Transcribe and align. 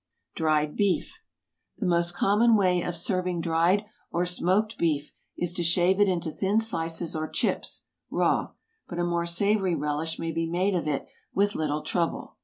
DRIED 0.35 0.75
BEEF. 0.75 1.19
The 1.77 1.85
most 1.85 2.15
common 2.15 2.55
way 2.55 2.81
of 2.81 2.95
serving 2.95 3.41
dried 3.41 3.85
or 4.11 4.25
smoked 4.25 4.79
beef 4.79 5.13
is 5.37 5.53
to 5.53 5.63
shave 5.63 5.99
it 5.99 6.07
into 6.09 6.31
thin 6.31 6.59
slices 6.59 7.15
or 7.15 7.27
chips, 7.27 7.83
raw; 8.09 8.49
but 8.87 8.97
a 8.97 9.03
more 9.03 9.27
savory 9.27 9.75
relish 9.75 10.17
may 10.17 10.31
be 10.31 10.49
made 10.49 10.73
of 10.73 10.87
it 10.87 11.05
with 11.35 11.53
little 11.53 11.83
trouble. 11.83 12.37